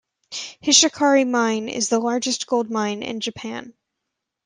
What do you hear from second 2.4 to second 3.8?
gold mine in Japan.